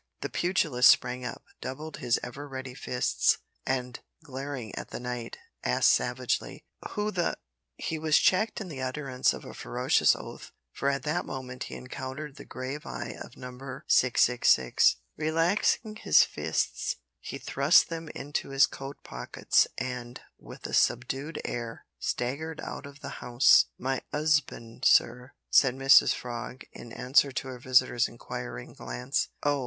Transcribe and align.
The 0.21 0.29
pugilist 0.29 0.89
sprang 0.89 1.23
up, 1.23 1.43
doubled 1.61 1.97
his 1.97 2.19
ever 2.23 2.47
ready 2.47 2.73
fists, 2.73 3.37
and, 3.67 3.99
glaring 4.23 4.73
at 4.73 4.89
the 4.89 4.99
knight, 4.99 5.37
asked 5.63 5.91
savagely: 5.91 6.65
"Who 6.93 7.11
the" 7.11 7.37
He 7.87 7.99
was 7.99 8.17
checked 8.17 8.59
in 8.59 8.67
the 8.67 8.81
utterance 8.81 9.31
of 9.31 9.45
a 9.45 9.53
ferocious 9.53 10.15
oath, 10.15 10.51
for 10.71 10.89
at 10.89 11.03
that 11.03 11.23
moment 11.27 11.65
he 11.65 11.75
encountered 11.75 12.37
the 12.37 12.45
grave 12.45 12.83
eye 12.83 13.15
of 13.21 13.37
Number 13.37 13.85
666. 13.87 14.95
Relaxing 15.17 15.97
his 15.97 16.23
fists 16.23 16.95
he 17.19 17.37
thrust 17.37 17.89
them 17.89 18.09
into 18.15 18.49
his 18.49 18.65
coat 18.65 19.03
pockets, 19.03 19.67
and, 19.77 20.19
with 20.39 20.65
a 20.65 20.73
subdued 20.73 21.39
air, 21.45 21.85
staggered 21.99 22.59
out 22.61 22.87
of 22.87 23.01
the 23.01 23.19
house. 23.21 23.65
"My 23.77 24.01
'usband, 24.11 24.83
sir," 24.83 25.33
said 25.51 25.75
Mrs 25.75 26.11
Frog, 26.15 26.63
in 26.71 26.91
answer 26.91 27.31
to 27.33 27.49
her 27.49 27.59
visitor's 27.59 28.07
inquiring 28.07 28.73
glance. 28.73 29.29
"Oh! 29.43 29.59